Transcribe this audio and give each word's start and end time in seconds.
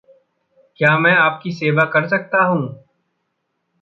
क्या 0.79 0.97
में 0.99 1.11
आपकी 1.11 1.51
सेवा 1.51 1.85
कर 1.85 2.07
सकता 2.07 2.43
हूँ? 2.43 2.83